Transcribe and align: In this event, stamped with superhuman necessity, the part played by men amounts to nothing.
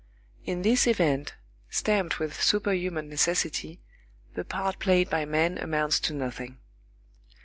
In 0.45 0.63
this 0.63 0.87
event, 0.87 1.35
stamped 1.69 2.17
with 2.17 2.41
superhuman 2.41 3.07
necessity, 3.07 3.81
the 4.33 4.43
part 4.43 4.79
played 4.79 5.11
by 5.11 5.25
men 5.25 5.59
amounts 5.59 5.99
to 5.99 6.13
nothing. 6.15 6.57